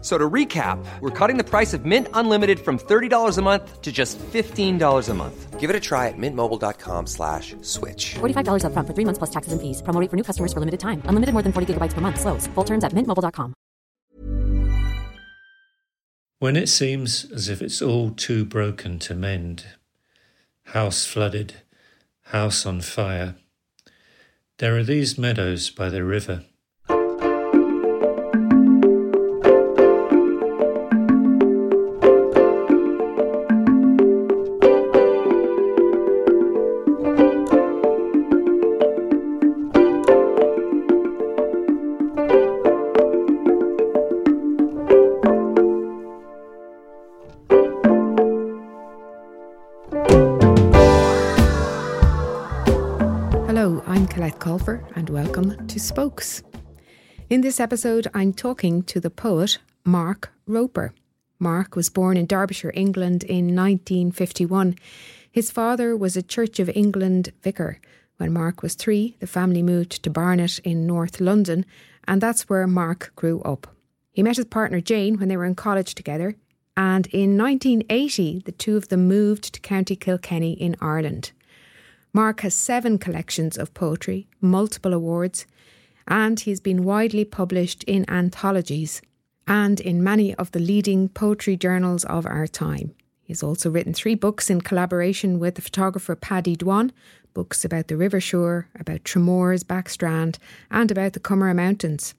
[0.00, 3.90] So to recap, we're cutting the price of Mint Unlimited from $30 a month to
[3.90, 5.58] just $15 a month.
[5.58, 8.14] Give it a try at mintmobile.com slash switch.
[8.20, 9.82] $45 upfront for three months plus taxes and fees.
[9.82, 11.02] Promo rate for new customers for limited time.
[11.06, 12.20] Unlimited more than 40 gigabytes per month.
[12.20, 12.46] Slows.
[12.54, 13.54] Full terms at mintmobile.com.
[16.38, 19.66] When it seems as if it's all too broken to mend,
[20.66, 21.54] house flooded,
[22.30, 23.34] house on fire,
[24.58, 26.44] there are these meadows by the river
[55.78, 56.42] to Spokes.
[57.30, 60.92] In this episode, I'm talking to the poet Mark Roper.
[61.38, 64.74] Mark was born in Derbyshire, England in 1951.
[65.30, 67.80] His father was a Church of England vicar.
[68.16, 71.64] When Mark was three, the family moved to Barnet in North London,
[72.08, 73.68] and that's where Mark grew up.
[74.10, 76.34] He met his partner Jane when they were in college together,
[76.76, 81.30] and in 1980, the two of them moved to County Kilkenny in Ireland.
[82.12, 85.46] Mark has seven collections of poetry, multiple awards,
[86.08, 89.00] and he's been widely published in anthologies
[89.46, 92.94] and in many of the leading poetry journals of our time.
[93.22, 96.90] He's also written three books in collaboration with the photographer Paddy Dwan,
[97.34, 100.38] books about the River Suir, about Tramores, Backstrand,
[100.70, 102.14] and about the Comeragh Mountains.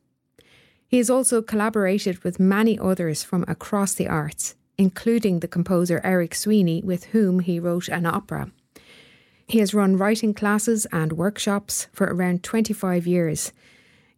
[0.87, 6.33] He has also collaborated with many others from across the arts, including the composer Eric
[6.33, 8.51] Sweeney, with whom he wrote an opera.
[9.47, 13.51] He has run writing classes and workshops for around 25 years.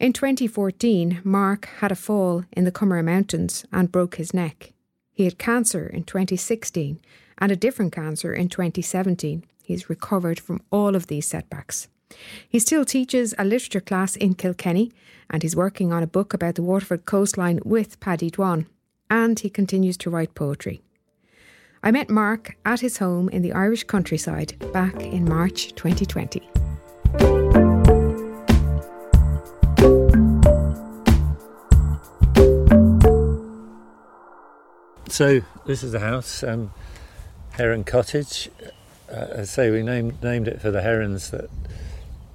[0.01, 4.73] In 2014, Mark had a fall in the Comeragh Mountains and broke his neck.
[5.13, 7.00] He had cancer in 2016
[7.38, 9.45] and a different cancer in 2017.
[9.63, 11.88] He's recovered from all of these setbacks.
[12.50, 14.91] He still teaches a literature class in Kilkenny
[15.29, 18.66] and he's working on a book about the Waterford coastline with Paddy Dwan.
[19.07, 20.81] And he continues to write poetry.
[21.83, 27.70] I met Mark at his home in the Irish countryside back in March 2020.
[35.22, 36.72] So this is the house, um,
[37.52, 38.50] Heron Cottage.
[39.12, 41.50] Uh, I say we named named it for the herons that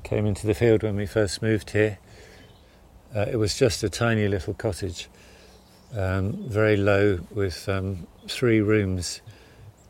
[0.05, 1.99] came into the field when we first moved here.
[3.15, 5.09] Uh, it was just a tiny little cottage,
[5.97, 9.21] um, very low, with um, three rooms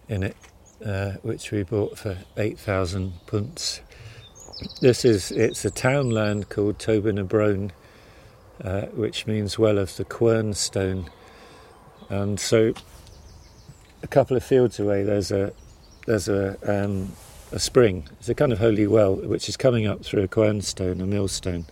[0.08, 0.36] in it,
[0.84, 3.80] uh, which we bought for 8,000 punts.
[4.80, 7.72] This is, it's a townland called Tobernabrone,
[8.64, 11.10] uh, which means well of the quern stone.
[12.08, 12.72] And so
[14.02, 15.52] a couple of fields away there's a,
[16.06, 17.12] there's a, um,
[17.52, 18.08] a spring.
[18.18, 21.06] It's a kind of holy well which is coming up through a quern stone, a
[21.06, 21.66] millstone.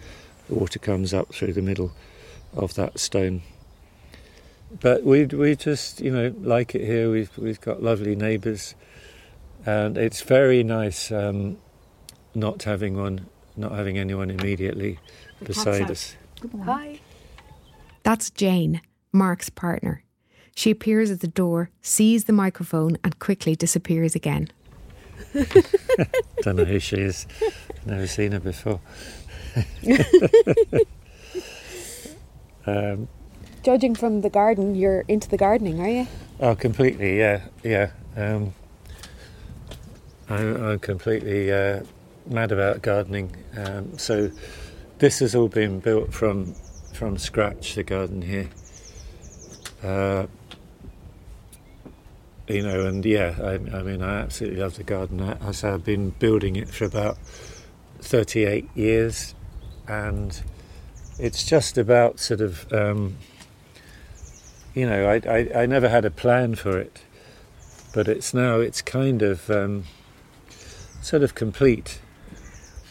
[0.48, 1.92] The water comes up through the middle
[2.54, 3.42] of that stone
[4.80, 7.10] but we we just you know like it here.
[7.10, 8.74] We've we've got lovely neighbours,
[9.64, 11.58] and it's very nice um,
[12.34, 14.98] not having one, not having anyone immediately
[15.38, 16.16] the beside us.
[16.64, 17.00] Hi,
[18.02, 18.80] that's Jane,
[19.12, 20.02] Mark's partner.
[20.54, 24.48] She appears at the door, sees the microphone, and quickly disappears again.
[26.42, 27.26] Don't know who she is.
[27.84, 28.80] Never seen her before.
[32.66, 33.08] um,
[33.62, 36.06] judging from the garden, you're into the gardening, are you?
[36.40, 37.18] Oh, completely.
[37.18, 37.90] Yeah, yeah.
[38.16, 38.54] Um,
[40.28, 41.82] I'm, I'm, completely uh,
[42.26, 43.36] mad about gardening.
[43.56, 44.30] Um, so
[44.98, 46.54] this has all been built from
[46.92, 47.74] from scratch.
[47.74, 48.48] The garden here.
[49.82, 50.26] Uh,
[52.46, 55.20] you know, and yeah, I, I, mean, I absolutely love the garden.
[55.20, 57.16] I, say I've been building it for about
[58.00, 59.34] 38 years,
[59.88, 60.42] and
[61.18, 63.16] it's just about sort of um,
[64.74, 67.00] you know, I, I, I, never had a plan for it,
[67.94, 69.84] but it's now, it's kind of um,
[71.00, 72.00] sort of complete.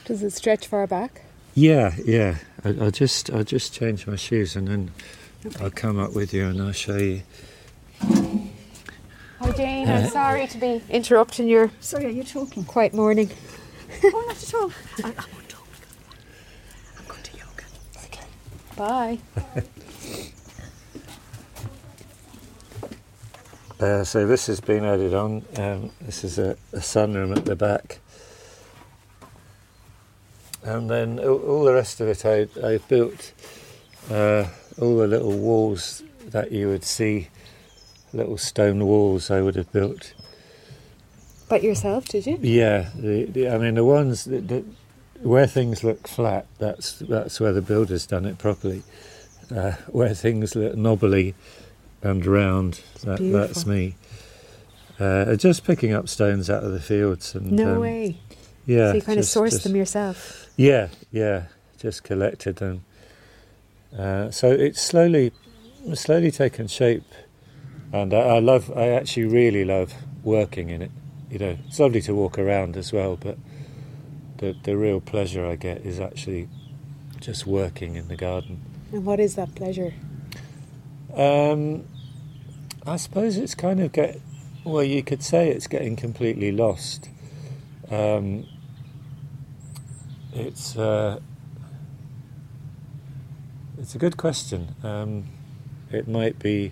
[0.06, 1.22] Does it stretch far back?
[1.56, 2.38] Yeah, yeah.
[2.64, 4.92] I, will just, I'll just change my shoes and then
[5.62, 7.22] I'll come up with you and I'll show you.
[8.02, 12.64] Hi Jane, I'm sorry to be interrupting your Sorry, are you talking?
[12.64, 13.30] quiet morning.
[14.04, 14.72] oh, not at all.
[15.04, 15.68] I, I won't talk.
[16.98, 17.64] I'm going to yoga.
[18.06, 18.26] Okay.
[18.76, 19.20] Bye.
[23.80, 25.44] Uh, so this has been added on.
[25.58, 28.00] Um, this is a, a sunroom at the back.
[30.64, 33.34] And then all, all the rest of it, I, I built
[34.10, 34.46] uh,
[34.80, 37.30] all the little walls that you would see,
[38.14, 40.14] little stone walls I would have built.
[41.50, 42.38] But yourself, did you?
[42.42, 44.64] Yeah, the, the, I mean the ones that, that,
[45.22, 48.84] where things look flat, that's that's where the builder's done it properly.
[49.54, 51.36] Uh, where things look knobbly
[52.02, 53.96] and round, that, that's me.
[55.00, 58.18] Uh, just picking up stones out of the fields and No um, way.
[58.66, 60.43] Yeah, so you kind just- of source them yourself.
[60.56, 61.46] Yeah, yeah,
[61.80, 62.84] just collected them.
[63.98, 65.32] Uh, so it's slowly,
[65.94, 67.04] slowly taken shape,
[67.92, 68.72] and I, I love.
[68.76, 70.92] I actually really love working in it.
[71.30, 73.38] You know, it's lovely to walk around as well, but
[74.38, 76.50] the the real pleasure I get is actually
[77.20, 78.62] just working in the garden.
[78.92, 79.94] And what is that pleasure?
[81.16, 81.86] Um,
[82.86, 84.20] I suppose it's kind of get.
[84.64, 87.10] Well, you could say it's getting completely lost.
[87.90, 88.46] Um,
[90.34, 91.20] it's uh,
[93.78, 94.76] it's a good question.
[94.84, 95.26] Um,
[95.92, 96.72] it might be,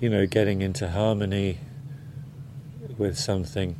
[0.00, 1.58] you know, getting into harmony
[2.98, 3.76] with something.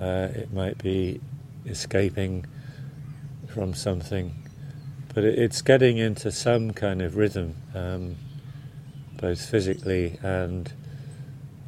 [0.00, 1.20] Uh, it might be
[1.66, 2.46] escaping
[3.52, 4.34] from something,
[5.14, 7.56] but it, it's getting into some kind of rhythm.
[7.74, 8.16] Um,
[9.20, 10.72] both physically and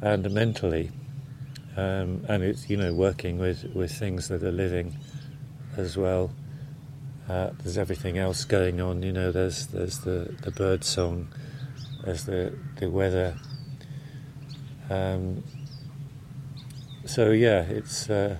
[0.01, 0.89] and mentally,
[1.77, 4.97] um, and it's you know working with, with things that are living
[5.77, 6.31] as well.
[7.31, 9.01] Uh, there's everything else going on.
[9.03, 11.29] You know, there's there's the, the bird song,
[12.03, 13.37] there's the the weather.
[14.89, 15.41] Um,
[17.05, 18.37] so yeah, it's uh,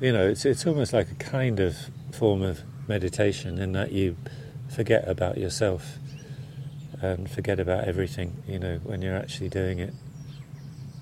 [0.00, 1.74] you know it's it's almost like a kind of
[2.12, 4.16] form of meditation in that you
[4.68, 5.98] forget about yourself
[7.02, 9.94] and forget about everything, you know, when you're actually doing it.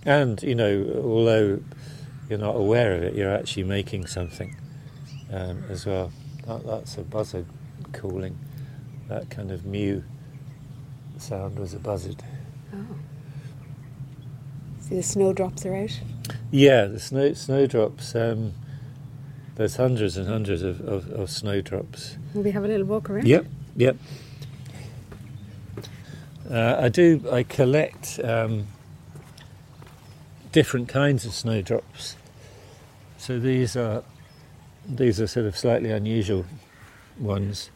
[0.06, 1.60] And, you know, although
[2.30, 4.56] you're not aware of it, you're actually making something
[5.30, 6.12] um, as well.
[6.46, 7.46] That, that's a buzzard
[7.92, 8.38] calling.
[9.08, 10.04] That kind of mew
[11.18, 12.22] sound was a buzzard.
[12.74, 12.96] Oh.
[14.80, 16.00] See the snowdrops are out.
[16.50, 18.14] Yeah, the snow snowdrops.
[18.14, 18.54] Um,
[19.56, 22.16] there's hundreds and hundreds of, of, of snowdrops.
[22.34, 23.26] Will we have a little walk around?
[23.26, 23.46] Yep,
[23.76, 23.96] yep.
[26.48, 27.24] Uh, I do.
[27.32, 28.66] I collect um,
[30.52, 32.16] different kinds of snowdrops.
[33.18, 34.04] So these are
[34.88, 36.44] these are sort of slightly unusual
[37.18, 37.70] ones.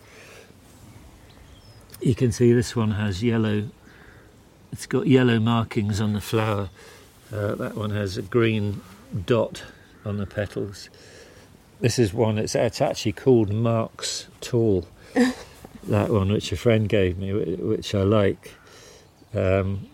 [2.01, 3.69] You can see this one has yellow.
[4.73, 6.71] It's got yellow markings on the flower.
[7.33, 8.81] Uh, that one has a green
[9.27, 9.63] dot
[10.05, 10.89] on the petals.
[11.81, 12.39] This is one.
[12.39, 14.87] It's, it's actually called Mark's Tall.
[15.85, 18.55] that one, which a friend gave me, which I like.
[19.35, 19.90] Um,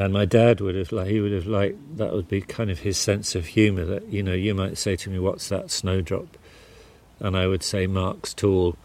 [0.00, 2.78] and my dad would have like he would have liked that would be kind of
[2.80, 6.36] his sense of humour that you know you might say to me what's that snowdrop?
[7.18, 8.76] And I would say Mark's tall.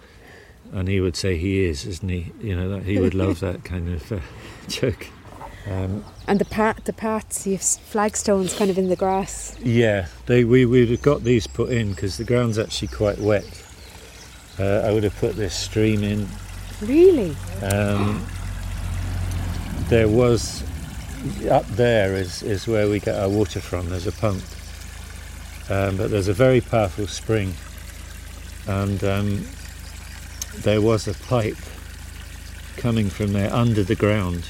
[0.74, 2.34] And he would say he is isn't he?
[2.42, 4.20] You know that he would love that kind of uh,
[4.68, 5.08] joke.
[5.72, 9.56] Um, And the pat, the paths, you flagstones kind of in the grass.
[9.64, 13.46] yeah they we would have got these put in because the ground's actually quite wet.
[14.60, 16.28] Uh, I would have put this stream in.
[16.82, 17.36] Really?
[17.62, 18.26] Um,
[19.90, 20.64] there was
[21.50, 23.90] up there is, is where we get our water from.
[23.90, 24.44] There's a pump,
[25.70, 27.54] um, but there's a very powerful spring,
[28.68, 29.46] and um,
[30.58, 31.58] there was a pipe
[32.78, 34.46] coming from there under the ground,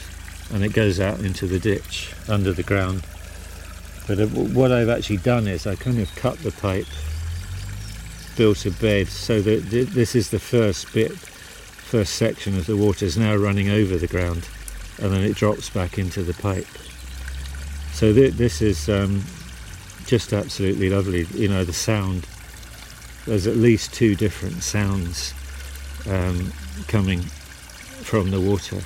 [0.52, 3.06] and it goes out into the ditch under the ground.
[4.08, 6.88] But uh, what I've actually done is I kind of cut the pipe,
[8.38, 12.76] built a bed, so that th- this is the first bit first section of the
[12.76, 14.50] water is now running over the ground
[15.00, 16.68] and then it drops back into the pipe.
[17.94, 19.24] So th- this is um,
[20.06, 21.26] just absolutely lovely.
[21.34, 22.28] You know, the sound,
[23.26, 25.34] there's at least two different sounds
[26.10, 26.52] um,
[26.88, 28.82] coming from the water.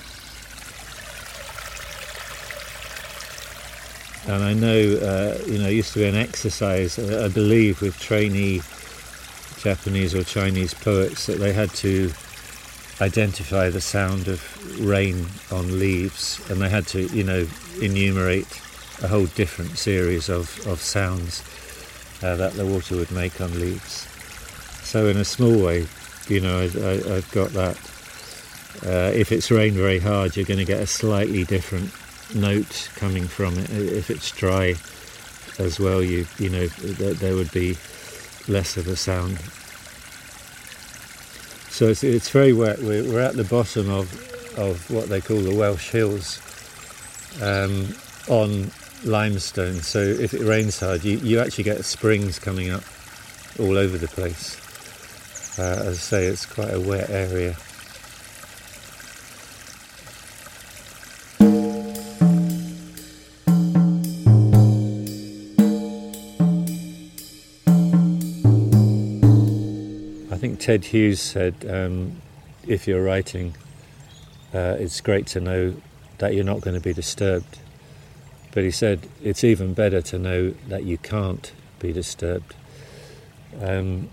[4.31, 7.81] And I know, uh, you know, it used to be an exercise, uh, I believe,
[7.81, 8.61] with trainee
[9.57, 12.11] Japanese or Chinese poets that they had to
[13.01, 14.41] identify the sound of
[14.85, 17.47] rain on leaves and they had to, you know,
[17.81, 18.61] enumerate
[19.01, 21.43] a whole different series of, of sounds
[22.21, 24.07] uh, that the water would make on leaves.
[24.83, 25.87] So in a small way,
[26.27, 27.77] you know, I, I've got that
[28.85, 31.91] uh, if it's rained very hard, you're going to get a slightly different
[32.33, 33.69] note coming from it.
[33.71, 34.75] If it's dry
[35.57, 37.77] as well, you you know th- there would be
[38.47, 39.39] less of a sound.
[41.69, 42.79] So it's, it's very wet.
[42.79, 44.25] We're, we're at the bottom of
[44.57, 46.41] of what they call the Walsh Hills
[47.41, 47.87] um,
[48.27, 48.71] on
[49.05, 49.75] limestone.
[49.75, 52.83] So if it rains hard, you, you actually get springs coming up
[53.57, 54.57] all over the place.
[55.57, 57.55] Uh, as I say, it's quite a wet area.
[70.69, 72.21] Ted Hughes said, um,
[72.67, 73.55] if you're writing,
[74.53, 75.73] uh, it's great to know
[76.19, 77.57] that you're not going to be disturbed.
[78.51, 82.53] But he said it's even better to know that you can't be disturbed.
[83.59, 84.09] Um,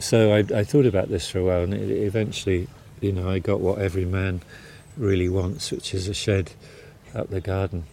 [0.00, 2.66] so I, I, thought about this for a while, and it, eventually,
[3.00, 4.42] you know, I got what every man
[4.96, 6.50] really wants, which is a shed
[7.14, 7.84] up the garden.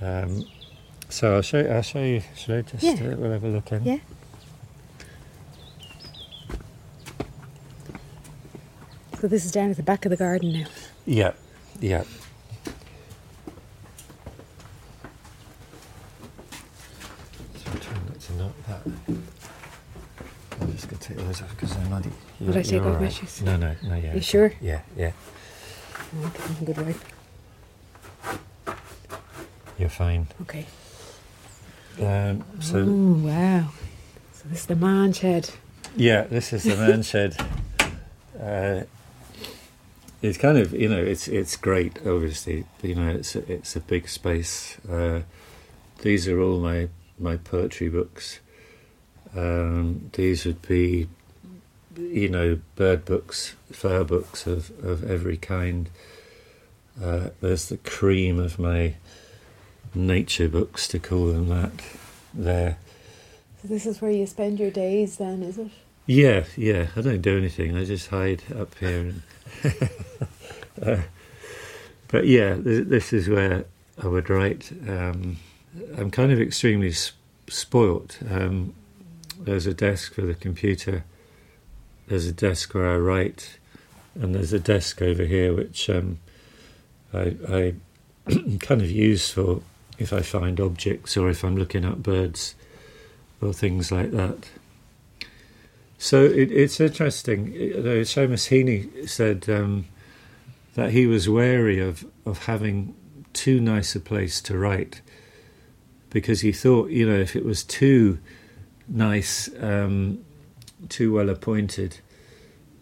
[0.00, 0.44] Um,
[1.08, 2.22] so I'll show, I'll show you.
[2.36, 2.84] Should I just?
[2.84, 2.92] Yeah.
[2.92, 3.82] Uh, we'll have a look in.
[3.82, 3.98] Yeah.
[9.22, 10.66] So this is down at the back of the garden now.
[11.06, 11.34] Yeah,
[11.78, 12.02] yeah.
[17.54, 18.80] So I'm trying not to knock that.
[20.60, 22.10] I'm just going to take those off because they're muddy.
[22.40, 23.12] Would You're- I take off all my right.
[23.12, 23.42] shoes?
[23.42, 24.02] No, no, no, yeah.
[24.02, 24.20] You okay.
[24.22, 24.52] sure?
[24.60, 25.12] Yeah, yeah.
[26.24, 27.00] Okay, good wipe.
[29.78, 30.26] You're fine.
[30.40, 30.66] Okay.
[32.00, 33.68] Um, so, Oh wow.
[34.32, 35.48] So this is the man shed.
[35.94, 37.36] yeah, this is the man shed.
[38.42, 38.82] Uh,
[40.22, 41.98] it's kind of, you know, it's it's great.
[42.06, 44.78] Obviously, you know, it's a, it's a big space.
[44.88, 45.22] Uh,
[46.02, 46.88] these are all my
[47.18, 48.38] my poetry books.
[49.36, 51.08] Um, these would be,
[51.96, 55.90] you know, bird books, flower books of of every kind.
[57.02, 58.94] Uh, there's the cream of my
[59.94, 61.72] nature books, to call them that.
[62.34, 62.78] There.
[63.60, 65.70] So this is where you spend your days then, is it?
[66.06, 66.88] Yeah, yeah.
[66.96, 67.76] I don't do anything.
[67.76, 69.12] I just hide up here.
[69.12, 69.22] And
[70.82, 71.02] uh,
[72.08, 73.64] but yeah, th- this is where
[74.02, 74.72] I would write.
[74.88, 75.36] Um,
[75.96, 76.92] I'm kind of extremely
[77.48, 78.18] spoilt.
[78.28, 78.74] Um,
[79.38, 81.04] there's a desk for the computer.
[82.08, 83.58] There's a desk where I write,
[84.20, 86.18] and there's a desk over here which um,
[87.14, 87.74] I, I
[88.60, 89.62] kind of use for
[89.98, 92.54] if I find objects or if I'm looking at birds
[93.40, 94.48] or things like that.
[96.02, 97.52] So it, it's interesting.
[97.52, 99.86] You Seamus Heaney said um,
[100.74, 102.96] that he was wary of, of having
[103.32, 105.00] too nice a place to write
[106.10, 108.18] because he thought, you know, if it was too
[108.88, 110.24] nice, um,
[110.88, 112.00] too well appointed,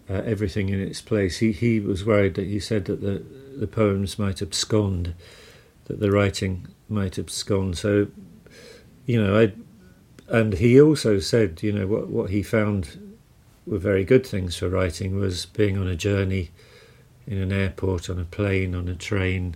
[0.09, 3.23] uh, everything in its place, he, he was worried that he said that the,
[3.55, 5.13] the poems might abscond,
[5.85, 7.77] that the writing might abscond.
[7.77, 8.07] So,
[9.05, 9.53] you know, I
[10.35, 13.10] and he also said, you know, what what he found
[13.71, 16.51] were very good things for writing was being on a journey
[17.27, 19.55] in an airport, on a plane, on a train,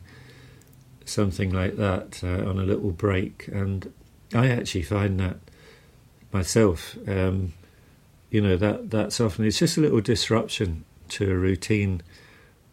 [1.05, 3.49] something like that, uh, on a little break.
[3.49, 3.93] And
[4.33, 5.39] I actually find that
[6.33, 6.97] myself.
[7.09, 7.55] Um,
[8.31, 12.03] you know that that's often it's just a little disruption to a routine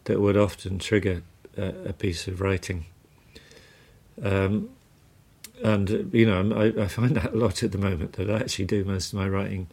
[0.04, 1.22] that would often trigger
[1.56, 2.86] a, a piece of writing.
[4.20, 4.70] Um,
[5.62, 8.64] and you know I, I find that a lot at the moment that I actually
[8.64, 9.68] do most of my writing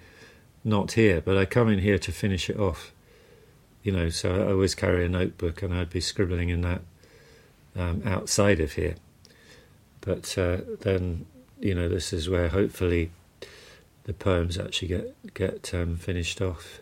[0.64, 2.92] not here, but I come in here to finish it off.
[3.82, 6.82] You know, so I always carry a notebook and I'd be scribbling in that
[7.78, 8.96] um, outside of here.
[10.02, 11.26] But uh, then,
[11.60, 13.12] you know, this is where hopefully
[14.04, 16.80] the poems actually get get um, finished off.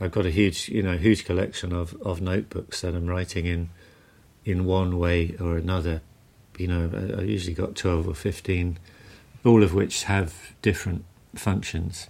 [0.00, 3.68] I've got a huge, you know, huge collection of, of notebooks that I'm writing in
[4.44, 6.00] in one way or another.
[6.56, 8.78] You know, I, I usually got twelve or fifteen,
[9.44, 11.04] all of which have different
[11.34, 12.08] functions.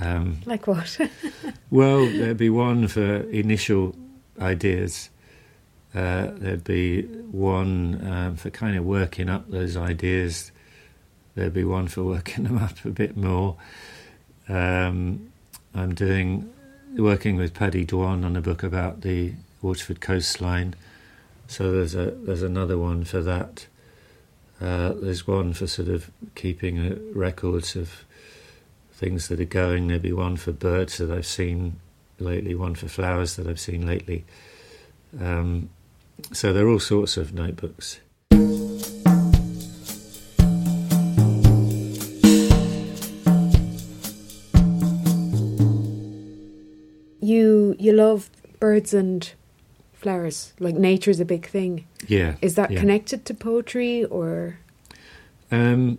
[0.00, 0.98] Um, Like what?
[1.70, 3.94] well, there'd be one for initial
[4.40, 5.10] ideas.
[5.94, 10.52] Uh, there'd be one um, for kind of working up those ideas.
[11.34, 13.56] There'd be one for working them up a bit more.
[14.48, 15.32] Um,
[15.74, 16.52] I'm doing
[16.96, 20.74] working with Paddy Dwan on a book about the Waterford coastline.
[21.46, 23.66] So there's a there's another one for that.
[24.60, 28.04] Uh, there's one for sort of keeping records of
[29.02, 29.88] things that are going.
[29.88, 31.80] There'll be one for birds that I've seen
[32.20, 34.24] lately, one for flowers that I've seen lately.
[35.20, 35.70] Um,
[36.32, 37.98] so there are all sorts of notebooks.
[47.22, 48.30] you you love
[48.60, 49.32] birds and
[49.92, 50.52] flowers.
[50.60, 51.86] Like nature's a big thing.
[52.06, 52.36] Yeah.
[52.40, 52.80] Is that yeah.
[52.80, 54.58] connected to poetry or?
[55.50, 55.98] Um,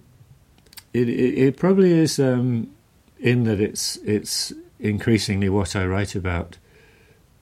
[0.94, 2.73] it, it it probably is um,
[3.24, 6.58] in that it's it's increasingly what I write about.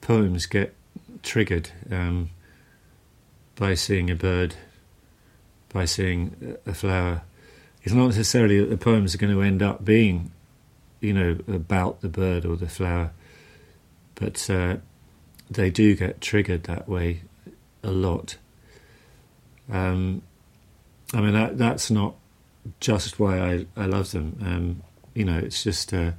[0.00, 0.74] Poems get
[1.22, 2.30] triggered um,
[3.56, 4.54] by seeing a bird,
[5.72, 7.22] by seeing a flower.
[7.82, 10.30] It's not necessarily that the poems are going to end up being,
[11.00, 13.10] you know, about the bird or the flower,
[14.14, 14.76] but uh,
[15.50, 17.22] they do get triggered that way
[17.82, 18.36] a lot.
[19.70, 20.22] Um,
[21.12, 22.14] I mean, that, that's not
[22.78, 24.38] just why I, I love them.
[24.40, 24.82] Um,
[25.14, 26.12] you know, it's just uh,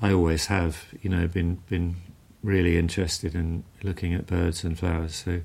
[0.00, 1.96] I always have, you know, been been
[2.42, 5.14] really interested in looking at birds and flowers.
[5.14, 5.40] So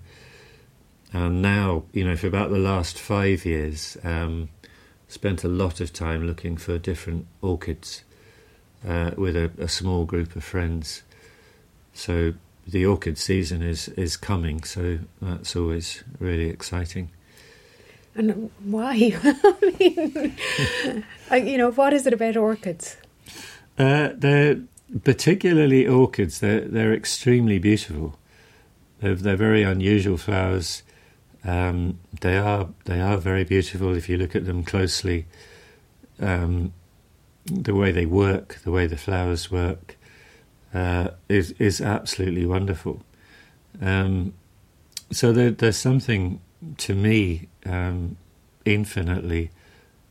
[1.14, 4.50] um, now, you know, for about the last five years, um,
[5.08, 8.04] spent a lot of time looking for different orchids
[8.88, 11.04] uh, with a, a small group of friends.
[11.94, 12.34] So
[12.66, 17.12] the orchid season is is coming, so that's always really exciting.
[18.16, 19.18] And why?
[19.24, 22.98] I mean, you know, what is it about orchids?
[23.78, 24.60] Uh, they're
[25.04, 26.40] particularly orchids.
[26.40, 28.18] They're they're extremely beautiful.
[29.00, 30.84] They're, they're very unusual flowers.
[31.44, 35.26] Um, they are they are very beautiful if you look at them closely.
[36.20, 36.74] Um,
[37.46, 39.98] the way they work, the way the flowers work,
[40.74, 43.02] uh, is is absolutely wonderful.
[43.82, 44.34] Um,
[45.12, 46.40] so there, there's something
[46.78, 48.18] to me um,
[48.66, 49.52] infinitely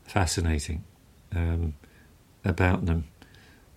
[0.03, 0.83] fascinating
[1.35, 1.73] um,
[2.45, 3.05] about them.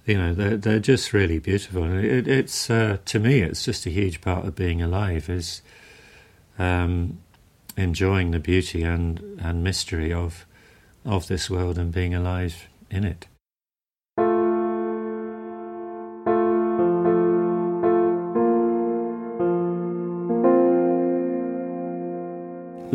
[0.06, 1.84] You know, they're they're just really beautiful.
[1.98, 5.62] It, it's uh, to me, it's just a huge part of being alive is
[6.58, 7.18] um,
[7.76, 10.46] enjoying the beauty and and mystery of
[11.04, 13.26] of this world and being alive in it.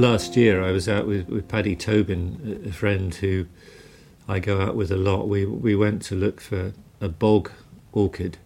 [0.01, 3.45] Last year I was out with, with Paddy Tobin, a friend who
[4.27, 5.27] I go out with a lot.
[5.29, 7.51] We we went to look for a bog
[7.93, 8.37] orchid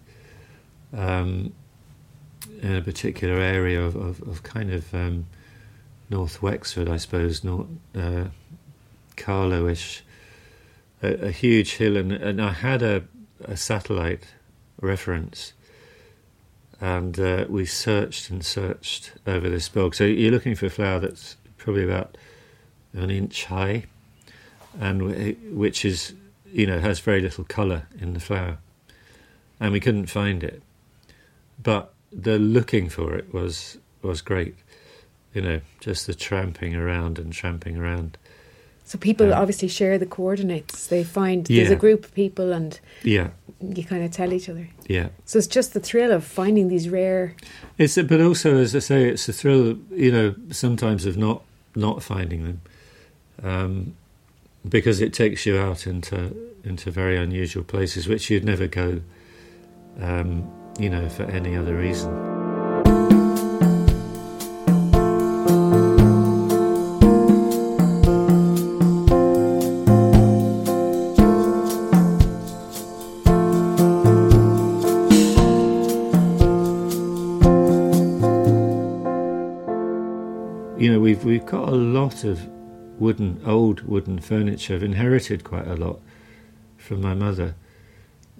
[0.93, 1.53] um,
[2.61, 5.27] in a particular area of, of, of kind of um,
[6.09, 8.25] North Wexford, I suppose, North uh,
[9.15, 10.03] Carlow-ish,
[11.01, 13.03] a, a, huge hill, and, and I had a,
[13.43, 14.27] a satellite
[14.81, 15.53] reference
[16.81, 19.95] and uh, we searched and searched over this bog.
[19.95, 22.15] So you're looking for a flower that's probably about
[22.93, 23.85] an inch high,
[24.79, 26.13] and which is
[26.53, 28.59] you know has very little colour in the flower,
[29.59, 30.61] and we couldn't find it.
[31.61, 34.55] But the looking for it was was great,
[35.33, 38.17] you know, just the tramping around and tramping around.
[38.83, 40.85] So people um, obviously share the coordinates.
[40.87, 41.61] They find yeah.
[41.63, 44.69] there's a group of people, and yeah, you kind of tell each other.
[44.87, 45.09] Yeah.
[45.25, 47.35] So it's just the thrill of finding these rare.
[47.79, 51.41] It's but also, as I say, it's the thrill, you know, sometimes of not
[51.75, 52.61] not finding them,
[53.43, 53.95] um,
[54.67, 59.01] because it takes you out into into very unusual places which you'd never go,
[59.99, 62.34] um, you know, for any other reason.
[81.45, 82.47] We've got a lot of
[82.99, 84.73] wooden, old wooden furniture.
[84.73, 85.99] I've inherited quite a lot
[86.75, 87.53] from my mother.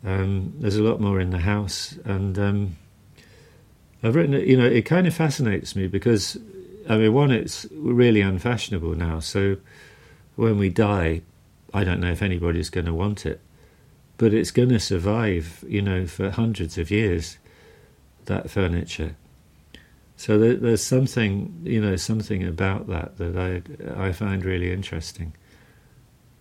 [0.03, 2.77] Um, there's a lot more in the house, and um,
[4.01, 4.47] I've written it.
[4.47, 6.39] You know, it kind of fascinates me because,
[6.89, 9.19] I mean, one, it's really unfashionable now.
[9.19, 9.57] So
[10.35, 11.21] when we die,
[11.75, 13.39] I don't know if anybody's going to want it,
[14.17, 15.63] but it's going to survive.
[15.67, 17.37] You know, for hundreds of years.
[18.25, 19.15] That furniture.
[20.17, 25.33] So there, there's something, you know, something about that that I I find really interesting.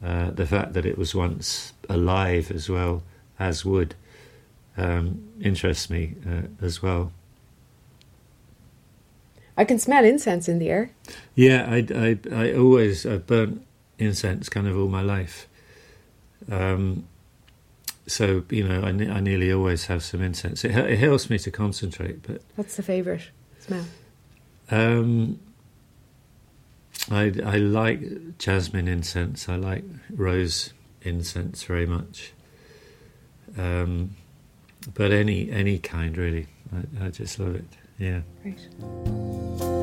[0.02, 3.02] Uh, the fact that it was once alive as well
[3.38, 3.94] as wood
[4.76, 7.12] um, interests me uh, as well.
[9.56, 10.90] I can smell incense in the air.
[11.34, 13.64] Yeah, I, I, I always I've burnt
[13.98, 15.48] incense kind of all my life.
[16.50, 17.06] Um,
[18.06, 20.64] so you know, I, I nearly always have some incense.
[20.64, 22.22] It, it helps me to concentrate.
[22.22, 23.30] But what's the favourite?
[23.66, 23.84] Smell?
[24.70, 25.40] Um,
[27.10, 29.48] I I like jasmine incense.
[29.48, 30.72] I like rose
[31.02, 32.32] incense very much.
[33.58, 34.16] Um,
[34.94, 37.64] but any any kind really, I, I just love it.
[37.98, 38.20] Yeah.
[38.42, 39.73] Great.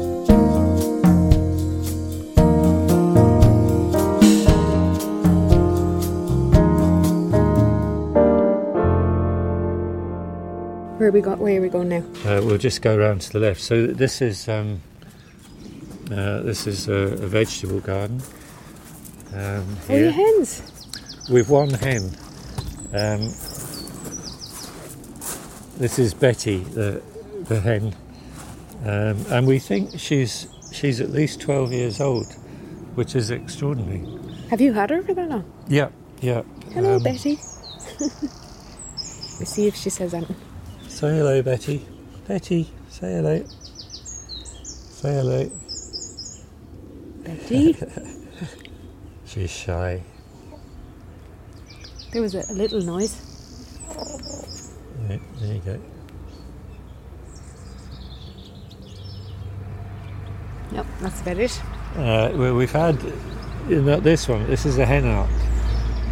[11.02, 11.36] Where are we go?
[11.36, 12.04] Where are we going now?
[12.24, 13.60] Uh, we'll just go around to the left.
[13.60, 14.82] So this is um,
[16.12, 18.22] uh, this is a, a vegetable garden.
[19.34, 20.62] Um, Oh, your hens.
[21.28, 22.04] with one hen.
[22.94, 23.34] Um,
[25.80, 27.02] this is Betty, the
[27.46, 27.96] the hen,
[28.86, 32.32] um, and we think she's she's at least twelve years old,
[32.94, 34.06] which is extraordinary.
[34.52, 35.52] Have you had her for that long?
[35.68, 35.90] Yeah,
[36.22, 36.44] yeah.
[36.76, 37.40] Hello, Um, Betty.
[39.40, 40.36] we see if she says anything.
[40.92, 41.84] Say hello, Betty.
[42.28, 43.44] Betty, say hello.
[43.48, 45.52] Say hello.
[47.24, 47.76] Betty.
[49.26, 50.04] She's shy.
[52.12, 53.16] there was a, a little noise.
[55.10, 55.82] Yeah, there you go.
[60.74, 61.62] Yep, that's about it.
[61.96, 63.02] Uh, well, we've had
[63.68, 64.46] you know, this one.
[64.46, 65.32] This is a hen ark,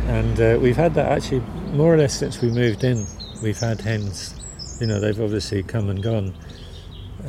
[0.08, 1.42] and uh, we've had that actually
[1.74, 3.06] more or less since we moved in.
[3.44, 4.38] We've had hens.
[4.80, 6.34] You know, they've obviously come and gone,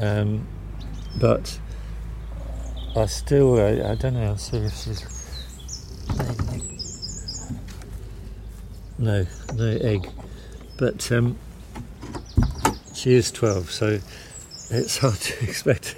[0.01, 0.47] um,
[1.21, 1.59] but
[2.97, 4.27] I still I, I don't know.
[4.27, 5.07] I'll see if she's
[8.99, 10.09] no no egg,
[10.79, 11.39] but um,
[12.95, 13.99] she is twelve, so
[14.71, 15.97] it's hard to expect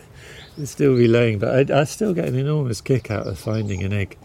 [0.57, 1.38] to still be laying.
[1.38, 4.17] But I, I still get an enormous kick out of finding an egg.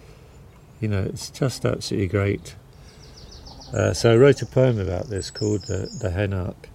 [0.80, 2.56] You know, it's just absolutely great.
[3.74, 6.70] Uh, so I wrote a poem about this called the, the Hen Ark,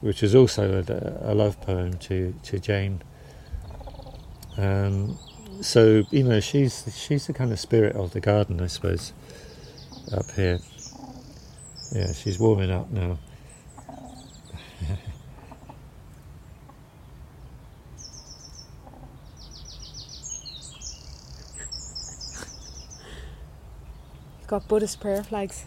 [0.00, 3.02] which is also a, a love poem to, to Jane.
[4.56, 5.18] Um,
[5.62, 9.12] so you know, she's she's the kind of spirit of the garden, I suppose.
[10.12, 10.60] Up here,
[11.92, 13.18] yeah, she's warming up now.
[24.46, 25.64] Got Buddhist prayer flags.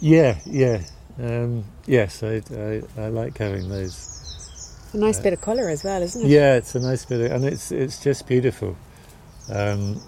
[0.00, 0.82] Yeah, yeah,
[1.22, 4.16] um, yes, I, I, I like having those.
[4.92, 6.28] A nice bit of colour as well, isn't it?
[6.28, 8.76] Yeah, it's a nice bit, of, and it's it's just beautiful.
[9.52, 10.00] Um,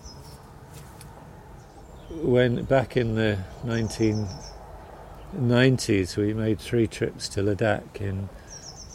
[2.11, 8.29] when back in the 1990s, we made three trips to Ladakh in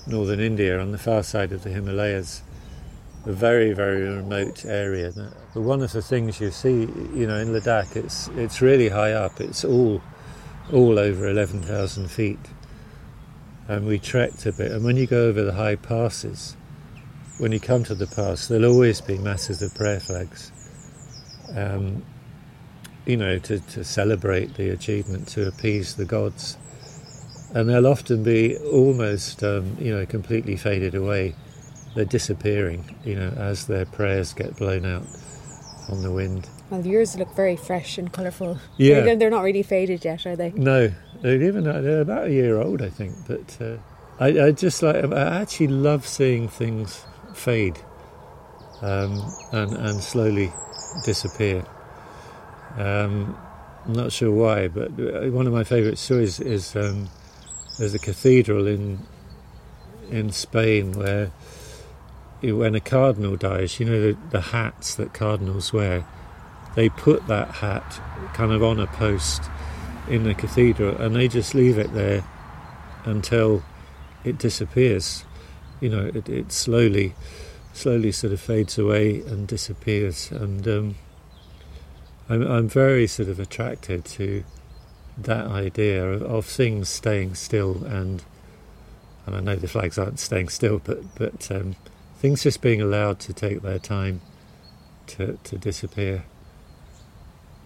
[0.08, 2.42] northern India on the far side of the Himalayas,
[3.26, 5.14] a very very remote area.
[5.54, 9.14] But one of the things you see, you know, in Ladakh, it's it's really high
[9.14, 9.40] up.
[9.40, 10.02] It's all
[10.72, 12.40] all over 11,000 feet.
[13.68, 16.56] And we trekked a bit, and when you go over the high passes,
[17.38, 20.52] when you come to the pass, there'll always be masses of prayer flags.
[21.56, 22.04] Um,
[23.06, 26.58] you know, to, to celebrate the achievement, to appease the gods.
[27.54, 31.34] And they'll often be almost, um, you know, completely faded away.
[31.96, 35.06] They're disappearing, you know, as their prayers get blown out
[35.90, 36.50] on the wind.
[36.70, 38.60] Well, yours look very fresh and colourful.
[38.78, 39.02] Yeah.
[39.02, 40.52] They're, they're not really faded yet, are they?
[40.52, 43.14] No, they're even they're about a year old, I think.
[43.26, 43.78] But uh,
[44.20, 47.80] I, I just like I actually love seeing things fade
[48.82, 50.52] um, and and slowly
[51.06, 51.66] disappear.
[52.78, 53.38] Um,
[53.86, 57.08] I'm not sure why, but uh, one of my favourite stories is um,
[57.80, 59.00] there's a cathedral in
[60.10, 61.32] in Spain where
[62.42, 66.06] when a cardinal dies, you know the, the hats that cardinals wear,
[66.78, 68.00] they put that hat
[68.36, 69.42] kind of on a post
[70.08, 72.24] in the cathedral and they just leave it there
[73.04, 73.64] until
[74.24, 75.26] it disappears.
[75.82, 77.16] You know, it, it slowly,
[77.74, 80.30] slowly sort of fades away and disappears.
[80.30, 80.96] And um,
[82.30, 84.44] I'm, I'm very sort of attracted to
[85.18, 88.24] that idea of, of things staying still and
[89.26, 91.76] and I know the flags aren't staying still, but but um,
[92.20, 94.22] things just being allowed to take their time
[95.08, 96.24] to to disappear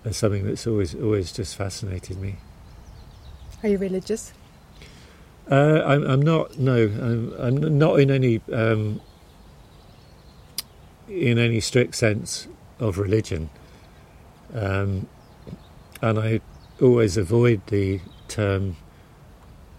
[0.06, 2.38] is something that's always always just fascinated me.
[3.64, 4.34] Are you religious?
[5.50, 6.58] Uh, I'm, I'm not.
[6.58, 9.02] No, I'm, I'm not in any um,
[11.08, 12.48] in any strict sense
[12.80, 13.50] of religion,
[14.54, 15.08] um,
[16.02, 16.42] and I
[16.82, 18.78] always avoid the term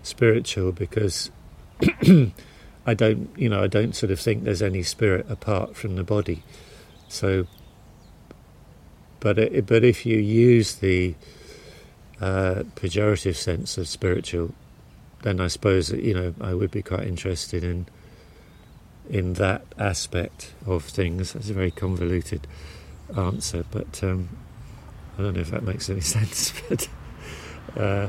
[0.02, 1.30] spiritual because
[2.86, 6.04] I don't, you know, I don't sort of think there's any spirit apart from the
[6.04, 6.42] body.
[7.08, 7.46] So,
[9.22, 11.14] but it, but if you use the
[12.20, 14.52] uh, pejorative sense of spiritual,
[15.22, 17.86] then I suppose you know I would be quite interested in
[19.08, 21.32] in that aspect of things.
[21.32, 22.48] That's a very convoluted
[23.16, 24.28] answer, but um,
[25.16, 26.52] I don't know if that makes any sense.
[26.68, 26.88] But
[27.76, 28.08] uh,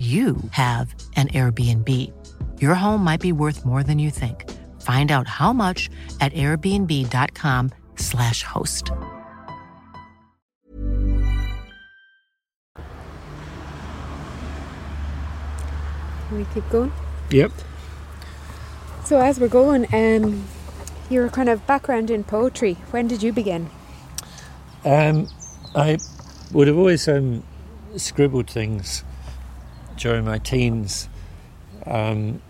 [0.00, 1.88] you have an Airbnb.
[2.58, 4.50] Your home might be worth more than you think.
[4.80, 5.90] Find out how much
[6.22, 8.90] at airbnb.com/slash host.
[16.28, 16.90] Can we keep going?
[17.30, 17.52] Yep.
[19.04, 20.46] So as we're going, um,
[21.10, 22.78] your kind of background in poetry.
[22.90, 23.68] When did you begin?
[24.82, 25.28] Um,
[25.74, 25.98] I
[26.52, 27.42] would have always um,
[27.96, 29.04] scribbled things
[30.00, 31.08] during my teens.
[31.86, 32.40] Um,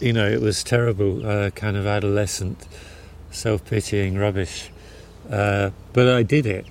[0.00, 2.68] you know, it was terrible, uh, kind of adolescent,
[3.30, 4.70] self pitying rubbish.
[5.30, 6.66] Uh, but I did it.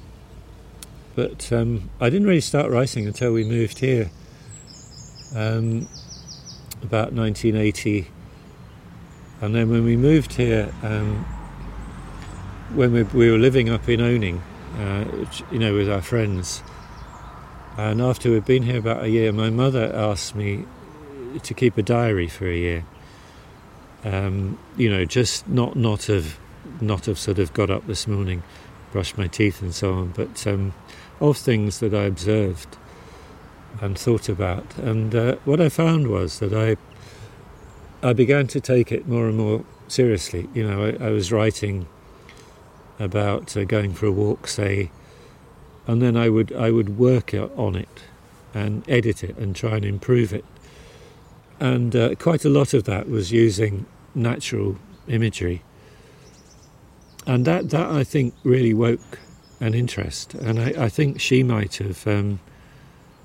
[1.15, 4.11] But um, I didn't really start writing until we moved here,
[5.35, 5.87] um,
[6.83, 8.07] about 1980.
[9.41, 11.25] And then when we moved here, um,
[12.75, 14.41] when we, we were living up in Owning,
[14.77, 15.05] uh,
[15.51, 16.61] you know, with our friends,
[17.77, 20.65] and after we'd been here about a year, my mother asked me
[21.43, 22.85] to keep a diary for a year.
[24.03, 26.37] Um, you know, just not not of
[26.79, 28.43] not have sort of got up this morning,
[28.91, 30.73] brushed my teeth and so on, but um,
[31.19, 32.77] of things that I observed
[33.79, 34.77] and thought about.
[34.77, 36.77] And uh, what I found was that I
[38.05, 40.49] I began to take it more and more seriously.
[40.53, 41.87] You know, I, I was writing
[42.99, 44.91] about uh, going for a walk, say,
[45.91, 48.03] and then I would I would work on it
[48.53, 50.45] and edit it and try and improve it.
[51.59, 54.77] And uh, quite a lot of that was using natural
[55.09, 55.63] imagery.
[57.27, 59.19] And that, that I think really woke
[59.59, 60.33] an interest.
[60.33, 62.39] And I, I think she might have um,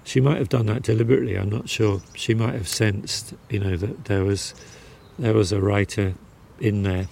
[0.03, 1.37] she might have done that deliberately.
[1.39, 2.03] I'm not sure.
[2.15, 4.55] She might have sensed, you know, that there was
[5.21, 6.15] there was a writer
[6.59, 7.07] in there.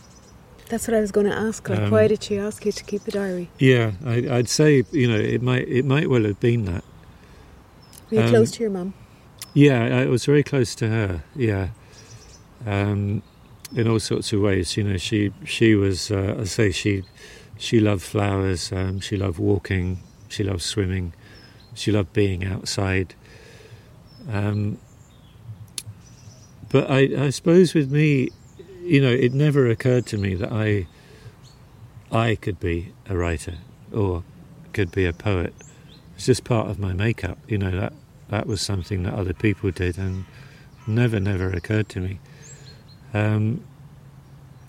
[0.68, 1.68] That's what I was going to ask.
[1.68, 3.50] Like, Um, why did she ask you to keep a diary?
[3.58, 6.84] Yeah, I, I'd say you know it might it might well have been that.
[8.10, 8.94] Were you Um, close to your mum?
[9.52, 11.22] Yeah, I was very close to her.
[11.36, 11.68] Yeah,
[12.66, 13.22] um,
[13.76, 14.76] in all sorts of ways.
[14.76, 16.10] You know, she she was.
[16.10, 17.04] Uh, I say she
[17.58, 18.72] she loved flowers.
[18.72, 20.00] Um, she loved walking.
[20.28, 21.12] She loved swimming.
[21.74, 23.14] She loved being outside.
[24.32, 24.78] Um,
[26.70, 28.30] but I, I suppose with me,
[28.84, 30.86] you know, it never occurred to me that I
[32.12, 33.58] I could be a writer
[33.92, 34.22] or
[34.72, 35.54] could be a poet.
[36.14, 37.38] It's just part of my makeup.
[37.48, 37.92] You know that
[38.28, 40.24] that was something that other people did, and
[40.86, 42.20] never, never occurred to me.
[43.12, 43.64] Um,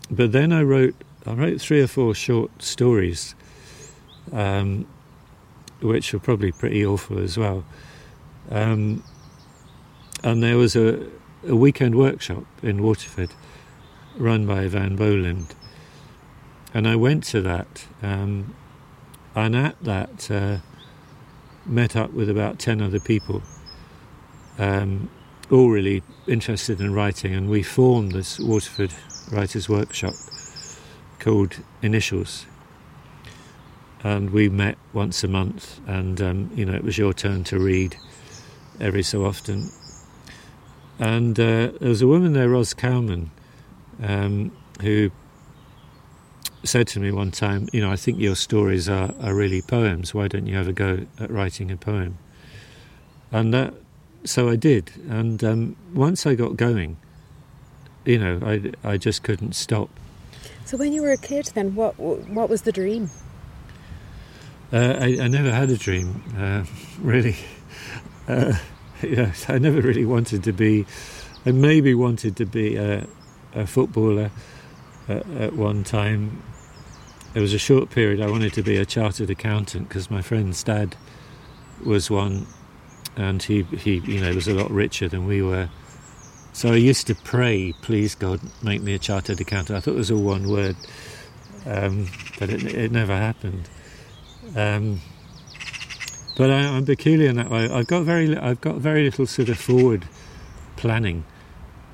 [0.10, 3.36] but then I wrote, I wrote three or four short stories,
[4.32, 4.88] um,
[5.82, 7.66] which were probably pretty awful as well.
[8.52, 9.04] Um,
[10.24, 11.08] and there was a,
[11.48, 13.32] a weekend workshop in Waterford,
[14.18, 15.56] run by Eavan Boland,
[16.74, 17.86] and I went to that.
[18.02, 18.56] Um,
[19.36, 20.58] and at that, uh,
[21.66, 23.42] met up with about 10 other people,
[24.58, 25.10] um,
[25.52, 28.94] all really interested in writing, and we formed this Waterford
[29.32, 30.14] Writers' Workshop
[31.20, 32.46] called Initials.
[34.04, 37.60] And we met once a month, and um, you know, it was your turn to
[37.60, 37.96] read
[38.80, 39.70] every so often.
[41.00, 43.32] And uh, there was a woman there, Roz Cowman,
[44.02, 45.12] um, who
[46.64, 50.14] said to me one time, You know, I think your stories are, are really poems.
[50.14, 52.18] Why don't you have a go at writing a poem?
[53.32, 53.74] And that,
[54.24, 54.92] so I did.
[55.10, 56.98] And um, once I got going,
[58.06, 59.90] you know, I, I just couldn't stop.
[60.66, 63.10] So when you were a kid, then what what was the dream?
[64.74, 66.66] Uh, I, I, never had a dream, uh,
[67.00, 67.36] really.
[68.28, 68.54] Uh,
[69.04, 70.86] yes, I never really wanted to be.
[71.46, 73.06] I maybe wanted to be a,
[73.56, 74.32] a footballer
[75.08, 76.44] at, at one time,
[77.34, 80.64] there was a short period I wanted to be a chartered accountant because my friend's
[80.64, 80.96] dad
[81.84, 82.48] was one,
[83.16, 85.70] and he he you know was a lot richer than we were.
[86.54, 89.78] So I used to pray, please God, make me a chartered accountant.
[89.78, 90.78] I thought it was all one word,
[91.66, 92.08] um,
[92.40, 93.68] but it, it, never happened.
[94.56, 95.02] Um,
[96.38, 97.70] but I, am peculiar in that way.
[97.70, 100.08] I've got very I've got very little sort of forward
[100.78, 101.26] planning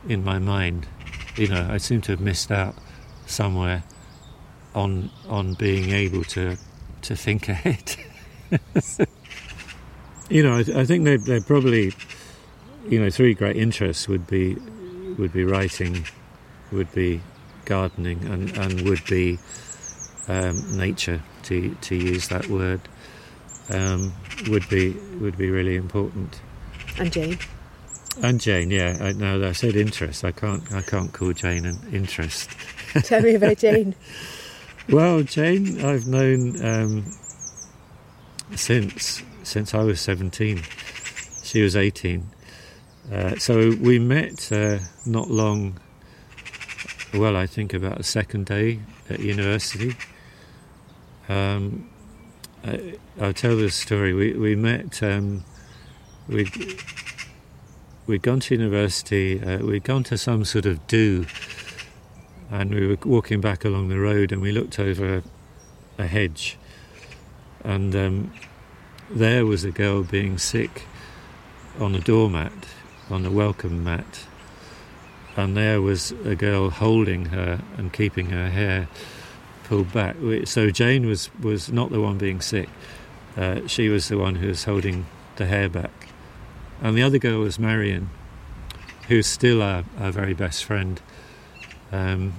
[0.08, 0.88] in my mind.
[1.36, 2.76] You know, I seem to have missed out
[3.26, 3.84] somewhere
[4.76, 6.58] on on being able to
[7.04, 7.96] to think ahead.
[10.30, 11.94] you know, I, I think they they're probably
[12.88, 14.56] you know three great interests would be
[15.17, 16.06] would be writing,
[16.72, 17.22] would be
[17.65, 19.39] gardening, and and would be
[20.28, 22.82] um, nature to to use that word
[23.70, 24.13] um,
[24.48, 26.41] would be would be really important.
[26.98, 27.38] And Jane.
[28.19, 28.97] And Jane, yeah.
[29.00, 30.26] I, now I said interest.
[30.26, 30.71] I can't.
[30.74, 32.50] I can't call Jane an interest.
[33.04, 33.95] Tell me about Jane.
[34.89, 37.12] Well, Jane, I've known um,
[38.56, 40.62] since since I was seventeen.
[41.43, 42.30] She was eighteen.
[43.12, 45.80] Uh, so we met uh, not long.
[47.13, 49.95] Well, I think about the second day at university.
[51.30, 51.89] Um,
[52.63, 54.13] I, will tell this story.
[54.13, 55.02] We we met.
[55.02, 55.45] Um,
[56.28, 56.45] we
[58.08, 59.42] we'd gone to university.
[59.42, 61.26] Uh, we'd gone to some sort of do
[62.52, 65.24] and we were walking back along the road and we looked over
[65.98, 66.58] a hedge.
[67.64, 68.34] And um,
[69.10, 70.84] there was a girl being sick
[71.80, 72.52] on a doormat
[73.10, 74.26] on a welcome mat.
[75.38, 78.90] And there was a girl holding her and keeping her hair
[79.64, 80.18] pulled back.
[80.44, 82.68] So jane was was not the one being sick.
[83.38, 85.06] Uh, she was the one who was holding
[85.38, 86.11] the hair back
[86.82, 88.10] and the other girl was marion
[89.08, 91.02] who's still our, our very best friend
[91.91, 92.34] um,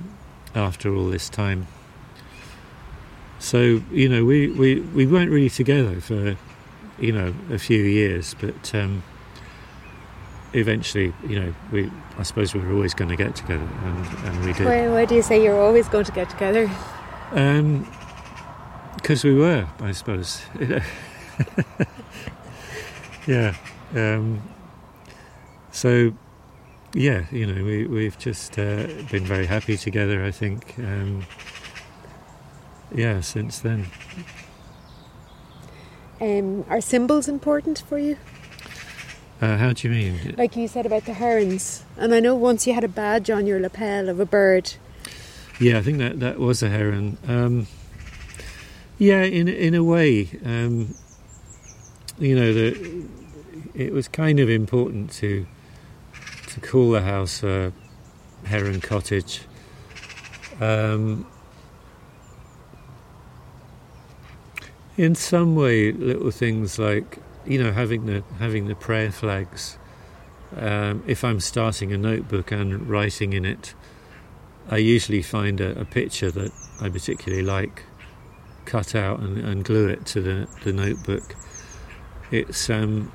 [0.54, 1.66] after all this time.
[3.38, 6.36] So you know, we, we, we weren't really together for
[6.98, 9.02] you know a few years, but um,
[10.52, 14.44] eventually, you know, we I suppose we were always going to get together, and, and
[14.44, 14.66] we did.
[14.66, 16.70] Why, why do you say you're always going to get together?
[17.30, 20.42] Because um, we were, I suppose.
[23.26, 23.54] yeah.
[23.94, 24.42] Um,
[25.70, 26.12] so
[26.94, 30.74] yeah, you know, we, we've just uh, been very happy together, I think.
[30.78, 31.24] Um,
[32.94, 33.86] yeah, since then.
[36.20, 38.16] Um, are symbols important for you?
[39.40, 40.34] Uh, how do you mean?
[40.38, 41.84] Like you said about the herons.
[41.96, 44.74] And I know once you had a badge on your lapel of a bird.
[45.58, 47.18] Yeah, I think that, that was a heron.
[47.26, 47.66] Um,
[48.98, 50.94] yeah, in in a way, um,
[52.18, 53.06] you know, the,
[53.74, 55.46] it was kind of important to
[56.48, 57.70] to call the house uh,
[58.44, 59.42] Heron Cottage.
[60.60, 61.26] Um,
[64.96, 69.78] in some way, little things like you know having the having the prayer flags.
[70.56, 73.74] Um, if I'm starting a notebook and writing in it,
[74.70, 76.52] I usually find a, a picture that
[76.82, 77.84] I particularly like,
[78.66, 81.34] cut out and, and glue it to the, the notebook.
[82.30, 83.10] It's um,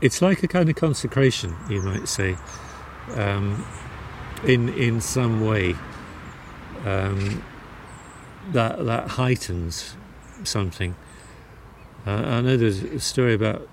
[0.00, 2.36] it's like a kind of consecration, you might say,
[3.14, 3.64] um,
[4.44, 5.74] in in some way.
[6.84, 7.42] Um,
[8.52, 9.96] that that heightens
[10.44, 10.94] something.
[12.06, 13.68] Uh, I know there's a story about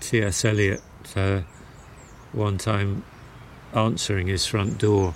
[0.00, 0.44] T.S.
[0.44, 0.82] Eliot
[1.16, 1.40] uh,
[2.32, 3.04] one time
[3.74, 5.14] answering his front door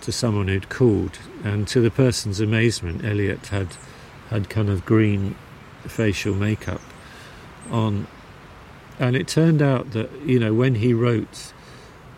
[0.00, 3.76] to someone who'd called, and to the person's amazement, Eliot had
[4.30, 5.36] had kind of green
[5.86, 6.80] facial makeup
[7.70, 8.06] on,
[8.98, 11.52] and it turned out that you know when he wrote,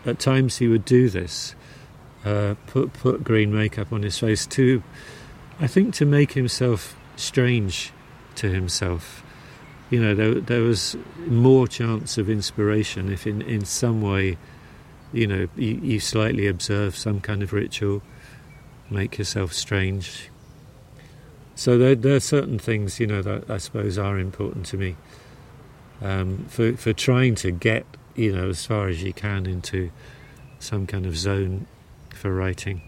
[0.05, 1.55] at times he would do this,
[2.25, 4.83] uh, put put green makeup on his face to,
[5.61, 7.93] I think, to make himself strange
[8.37, 9.23] to himself.
[9.91, 14.37] You know, there there was more chance of inspiration if in in some way
[15.13, 18.03] you know, you, you slightly observe some kind of ritual,
[18.91, 20.31] make yourself strange.
[21.55, 24.97] So there, there are certain things, you know, that I suppose are important to me
[26.01, 29.91] um, for for trying to get, you know, as far as you can into
[30.59, 31.67] some kind of zone
[32.15, 32.83] for writing.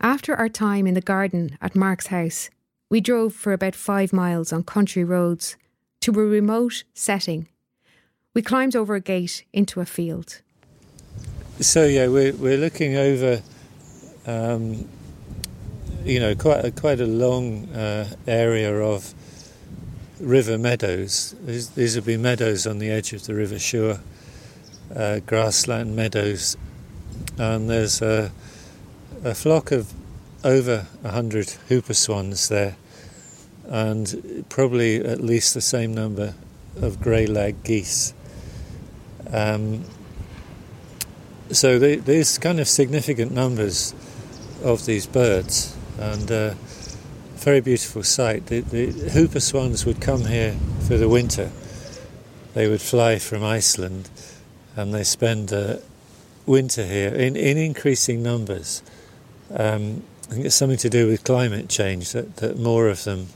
[0.00, 2.50] After our time in the garden at Mark's house,
[2.90, 5.56] we drove for about five miles on country roads
[6.00, 7.48] to a remote setting
[8.34, 10.42] we climbed over a gate into a field.
[11.60, 13.40] So yeah, we're we're looking over,
[14.26, 14.88] um,
[16.04, 19.14] you know, quite a, quite a long uh, area of
[20.20, 21.34] river meadows.
[21.44, 24.00] These, these would be meadows on the edge of the River Suir,
[24.94, 26.56] uh, grassland meadows,
[27.38, 28.32] and there's a,
[29.24, 29.92] a flock of
[30.44, 32.76] over a hundred whooper swans there,
[33.66, 36.34] and probably at least the same number
[36.80, 38.14] of grey lag geese.
[39.32, 39.84] Um,
[41.50, 43.94] so they, there's kind of significant numbers
[44.62, 46.54] of these birds, and uh,
[47.44, 48.46] very beautiful sight.
[48.46, 50.56] The, the whooper swans would come here
[50.88, 51.50] for the winter.
[52.54, 54.08] They would fly from Iceland,
[54.76, 55.76] and they spend uh,
[56.46, 58.82] winter here in, in increasing numbers.
[59.50, 63.26] Um, I think it's something to do with climate change that, that more of them,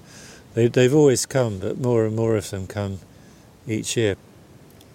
[0.54, 3.00] they, they've always come, but more and more of them come
[3.66, 4.16] each year.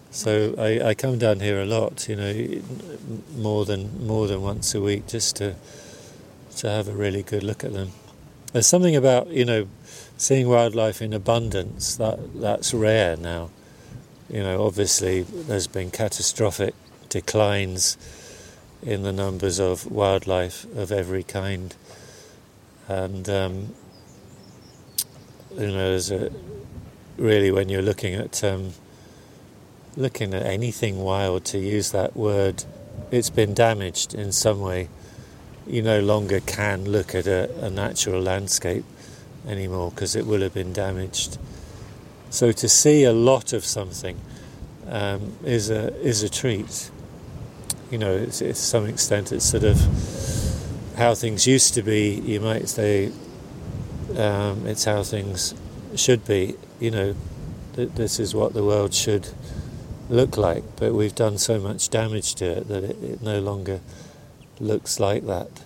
[0.09, 2.61] So I, I come down here a lot, you know,
[3.37, 5.53] more than more than once a week, just to
[6.57, 7.91] to have a really good look at them.
[8.53, 9.67] There's something about you know
[10.15, 13.49] seeing wildlife in abundance that that's rare now.
[14.29, 16.75] You know, obviously there's been catastrophic
[17.09, 17.97] declines
[18.81, 21.75] in the numbers of wildlife of every kind,
[22.87, 23.75] and um,
[25.51, 26.31] you know, there's a
[27.17, 28.73] really when you're looking at um,
[29.97, 32.65] looking at anything wild, to use that word,
[33.11, 34.89] it's been damaged in some way.
[35.65, 38.83] You no longer can look at a, a natural landscape
[39.47, 41.37] anymore because it will have been damaged.
[42.29, 44.19] So to see a lot of something
[44.87, 46.89] um, is a is a treat.
[47.91, 49.77] You know, it's, it's to some extent it's sort of
[50.97, 52.15] how things used to be.
[52.15, 53.11] You might say
[54.17, 55.53] um, it's how things
[55.95, 56.55] should be.
[56.79, 57.15] You know,
[57.75, 59.29] th- this is what the world should
[60.09, 63.79] look like, but we've done so much damage to it that it, it no longer
[64.59, 65.63] looks like that.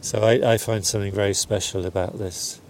[0.00, 2.60] So I, I find something very special about this.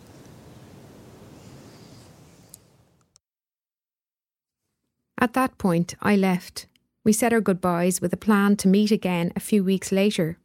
[5.18, 6.66] At that point, I left.
[7.05, 10.36] We said our goodbyes with a plan to meet again a few weeks later.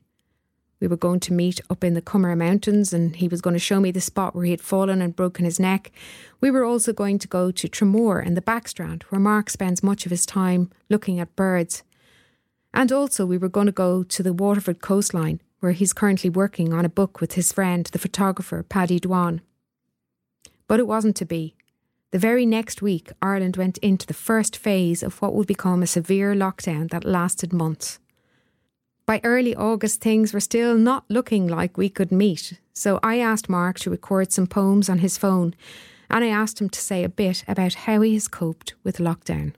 [0.80, 3.60] We were going to meet up in the Comeragh Mountains and he was going to
[3.60, 5.92] show me the spot where he had fallen and broken his neck.
[6.40, 10.06] We were also going to go to Tramore in the Backstrand, where Mark spends much
[10.06, 11.84] of his time looking at birds.
[12.74, 16.74] And also, we were going to go to the Waterford coastline, where he's currently working
[16.74, 19.40] on a book with his friend, the photographer Paddy Dwan.
[20.68, 21.56] But it wasn't to be.
[22.12, 25.88] The very next week, Ireland went into the first phase of what would become a
[25.88, 28.00] severe lockdown that lasted months.
[29.06, 33.50] By early August, things were still not looking like we could meet, so I asked
[33.50, 35.56] Mark to record some poems on his phone,
[36.10, 39.54] and I asked him to say a bit about how he has coped with lockdown.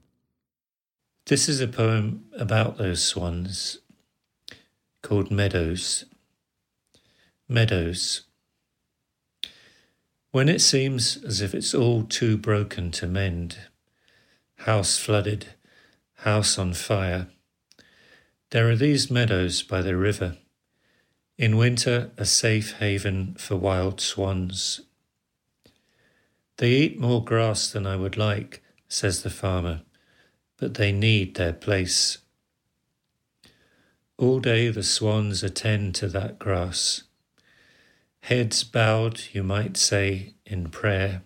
[1.30, 3.78] This is a poem about those swans
[5.04, 6.06] called Meadows.
[7.48, 8.24] Meadows.
[10.32, 13.60] When it seems as if it's all too broken to mend,
[14.56, 15.50] house flooded,
[16.16, 17.28] house on fire
[18.50, 20.36] there are these meadows by the river.
[21.38, 24.82] In winter, a safe haven for wild swans.
[26.58, 29.82] They eat more grass than I would like, says the farmer,
[30.60, 32.18] but they need their place.
[34.18, 37.04] All day the swans attend to that grass.
[38.24, 41.24] Heads bowed, you might say, in prayer,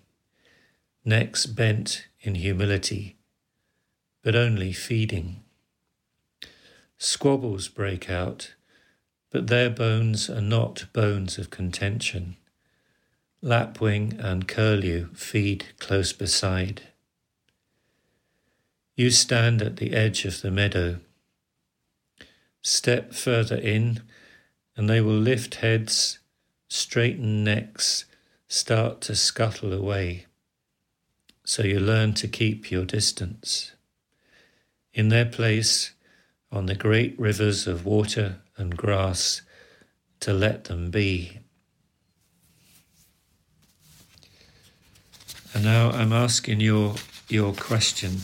[1.04, 3.18] necks bent in humility,
[4.22, 5.42] but only feeding.
[7.00, 8.54] Squabbles break out,
[9.32, 12.38] but their bones are not bones of contention.
[13.42, 16.84] Lapwing and curlew feed close beside.
[18.96, 21.00] You stand at the edge of the meadow.
[22.62, 24.02] Step further in,
[24.78, 26.20] and they will lift heads,
[26.68, 28.06] straighten necks,
[28.48, 30.28] start to scuttle away.
[31.44, 33.72] So you learn to keep your distance.
[34.94, 35.94] In their place,
[36.52, 39.42] on the great rivers of water and grass,
[40.20, 41.40] to let them be.
[45.54, 46.96] And now I'm asking your
[47.28, 48.22] your question.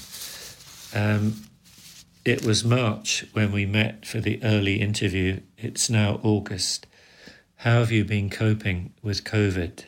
[0.93, 1.43] Um,
[2.25, 5.41] it was March when we met for the early interview.
[5.57, 6.87] It's now August.
[7.57, 9.85] How have you been coping with COVID?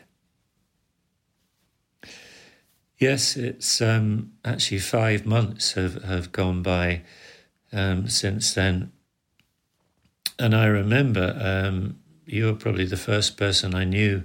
[2.97, 7.01] Yes, it's um, actually five months have, have gone by
[7.73, 8.91] um, since then.
[10.37, 14.23] And I remember um, you were probably the first person I knew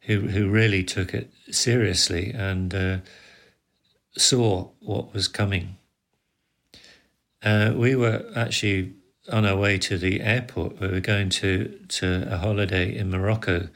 [0.00, 2.98] who, who really took it seriously and uh,
[4.16, 5.76] saw what was coming.
[7.42, 8.94] Uh, we were actually
[9.30, 10.80] on our way to the airport.
[10.80, 13.68] We were going to, to a holiday in Morocco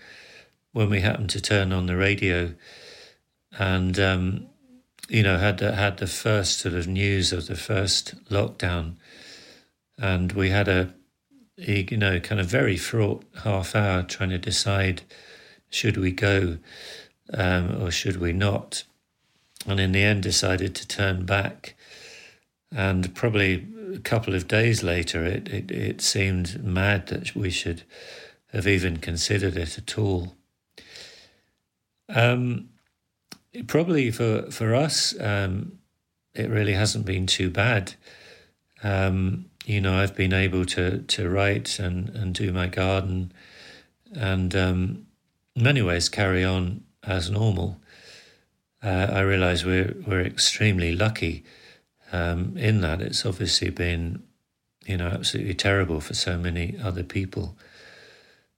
[0.73, 2.55] when we happened to turn on the radio
[3.59, 4.47] and, um,
[5.09, 8.95] you know, had the, had the first sort of news of the first lockdown.
[9.99, 10.95] And we had a,
[11.57, 15.03] you know, kind of very fraught half hour trying to decide
[15.69, 16.59] should we go
[17.33, 18.85] um, or should we not?
[19.67, 21.75] And in the end, decided to turn back.
[22.73, 27.83] And probably a couple of days later, it, it, it seemed mad that we should
[28.53, 30.35] have even considered it at all.
[32.09, 32.71] Um,
[33.67, 35.79] probably for for us, um,
[36.35, 37.95] it really hasn't been too bad.
[38.83, 43.33] Um, you know, I've been able to to write and and do my garden,
[44.15, 45.07] and um,
[45.55, 47.81] in many ways carry on as normal.
[48.83, 51.45] Uh, I realise we're we're extremely lucky
[52.13, 53.01] um, in that.
[53.01, 54.23] It's obviously been,
[54.87, 57.57] you know, absolutely terrible for so many other people,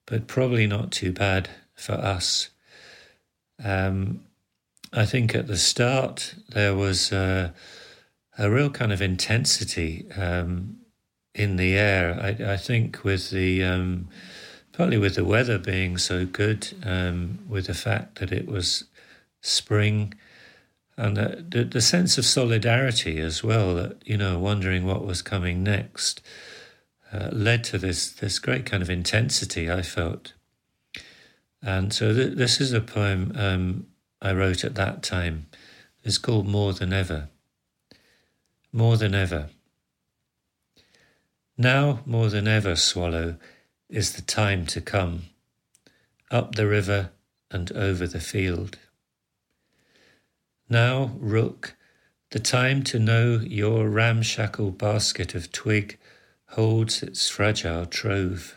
[0.06, 2.48] but probably not too bad for us.
[3.62, 4.24] Um,
[4.92, 7.54] I think at the start there was a,
[8.38, 10.78] a real kind of intensity um,
[11.34, 12.18] in the air.
[12.20, 14.08] I, I, think with the um,
[14.72, 18.84] partly with the weather being so good, um, with the fact that it was
[19.40, 20.14] spring,
[20.96, 25.62] and the, the, sense of solidarity as well, that, you know, wondering what was coming
[25.62, 26.20] next,
[27.12, 30.34] uh, led to this, this great kind of intensity I felt.
[31.62, 33.86] And so th- this is a poem um,
[34.20, 35.46] I wrote at that time.
[36.04, 37.28] It's called More Than Ever.
[38.72, 39.50] More than ever.
[41.56, 43.36] Now, more than ever, swallow,
[43.88, 45.24] is the time to come,
[46.30, 47.10] up the river
[47.50, 48.78] and over the field.
[50.72, 51.76] Now, rook,
[52.30, 55.98] the time to know your ramshackle basket of twig
[56.46, 58.56] holds its fragile trove.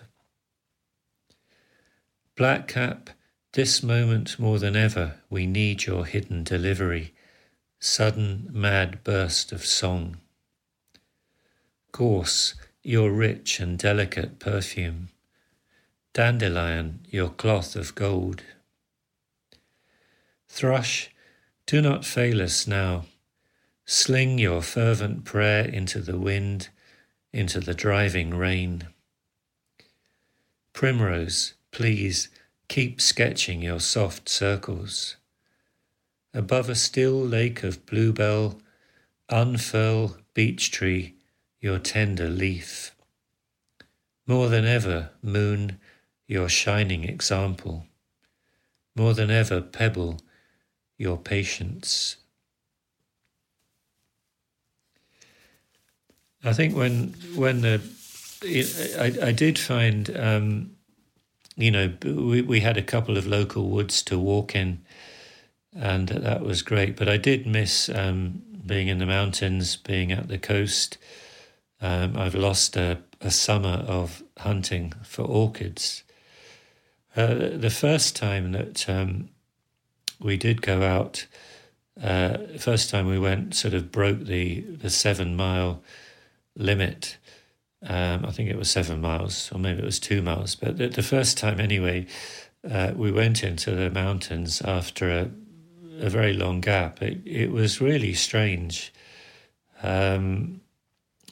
[2.37, 3.09] Blackcap,
[3.51, 7.13] this moment more than ever, we need your hidden delivery,
[7.79, 10.15] sudden mad burst of song.
[11.91, 15.09] Gorse, your rich and delicate perfume.
[16.13, 18.41] Dandelion, your cloth of gold.
[20.47, 21.09] Thrush,
[21.65, 23.05] do not fail us now.
[23.85, 26.69] Sling your fervent prayer into the wind,
[27.31, 28.87] into the driving rain.
[30.73, 32.29] Primrose, please
[32.67, 35.17] keep sketching your soft circles.
[36.33, 38.59] Above a still lake of bluebell,
[39.29, 41.15] unfurl, beech tree,
[41.59, 42.95] your tender leaf.
[44.27, 45.79] More than ever, moon,
[46.27, 47.85] your shining example.
[48.95, 50.19] More than ever, pebble,
[50.97, 52.17] your patience.
[56.43, 57.81] I think when when the
[58.99, 60.71] I, I did find um,
[61.55, 64.85] you know we, we had a couple of local woods to walk in
[65.75, 66.95] and that was great.
[66.95, 70.97] But I did miss um, being in the mountains being at the coast.
[71.81, 76.03] Um, I've lost a, a, summer of hunting for orchids.
[77.15, 79.29] Uh, the first time that um,
[80.19, 81.27] we did go out.
[82.01, 85.81] Uh, first time we went, sort of broke the the seven mile
[86.55, 87.17] limit.
[87.83, 90.55] Um, I think it was seven miles, or maybe it was two miles.
[90.55, 92.07] But the, the first time, anyway,
[92.69, 95.31] uh, we went into the mountains after a,
[95.99, 97.01] a very long gap.
[97.01, 98.91] It, it was really strange.
[99.83, 100.61] Um,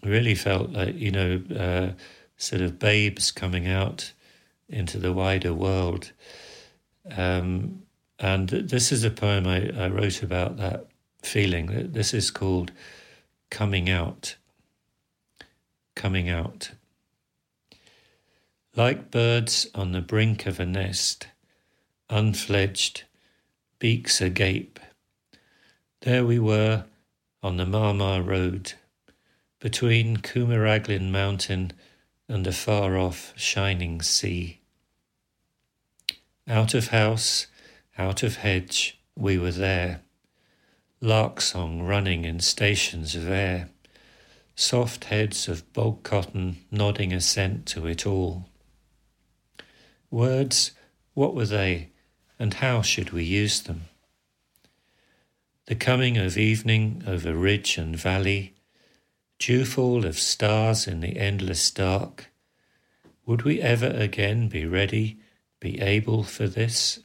[0.03, 1.93] really felt like you know, uh,
[2.38, 4.11] sort of babes coming out
[4.69, 6.11] into the wider world.
[7.15, 7.82] Um,
[8.20, 10.88] and this is a poem I, I wrote about that
[11.22, 11.91] feeling.
[11.91, 12.72] This is called
[13.49, 14.36] coming out,
[15.95, 16.72] coming out.
[18.76, 21.28] Like birds on the brink of a nest,
[22.09, 23.03] unfledged,
[23.80, 24.80] beaks agape,
[26.01, 26.86] there we were
[27.41, 28.74] on the Marmar Road,
[29.59, 31.72] between Coumaraglin Mountain
[32.28, 34.59] and a far off shining sea.
[36.47, 37.47] Out of house,
[37.98, 40.02] out of hedge, we were there,
[41.00, 43.70] lark song running in stations of air,
[44.56, 48.50] soft heads of bog cotton nodding assent to it all.
[50.10, 50.72] Words,
[51.14, 51.89] what were they,
[52.39, 53.86] and how should we use them?
[55.68, 58.54] The coming of evening over ridge and valley,
[59.39, 62.32] dewfall of stars in the endless dark.
[63.26, 65.20] Would we ever again be ready,
[65.60, 67.00] be able for this?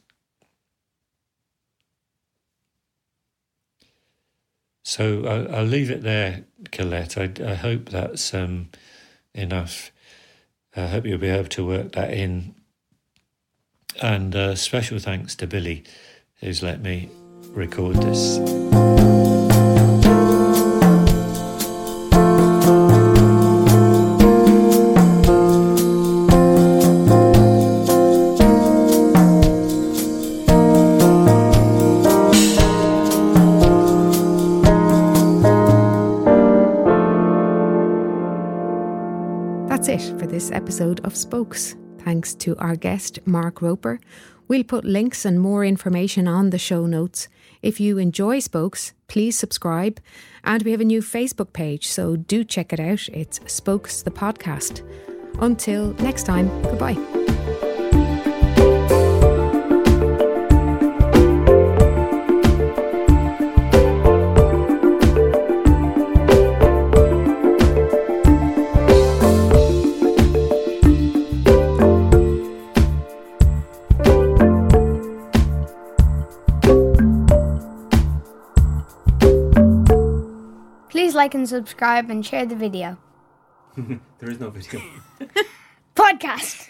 [4.83, 7.17] So I'll, I'll leave it there, Colette.
[7.17, 8.69] I, I hope that's um,
[9.33, 9.91] enough.
[10.75, 12.55] I hope you'll be able to work that in.
[14.01, 15.83] And uh, special thanks to Billy,
[16.39, 17.09] who's let me
[17.53, 19.28] record this.
[41.29, 41.75] Spokes.
[41.99, 43.99] Thanks to our guest, Mark Roper.
[44.47, 47.27] We'll put links and more information on the show notes.
[47.61, 49.99] If you enjoy Spokes, please subscribe.
[50.43, 53.07] And we have a new Facebook page, so do check it out.
[53.09, 54.81] It's Spokes the Podcast.
[55.39, 57.18] Until next time, goodbye.
[81.19, 82.97] Like and subscribe and share the video.
[84.19, 84.81] there is no video.
[85.95, 86.69] Podcast.